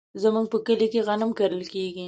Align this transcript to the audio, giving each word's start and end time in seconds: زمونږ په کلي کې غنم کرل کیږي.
زمونږ 0.23 0.45
په 0.53 0.57
کلي 0.65 0.87
کې 0.93 0.99
غنم 1.07 1.31
کرل 1.37 1.63
کیږي. 1.73 1.99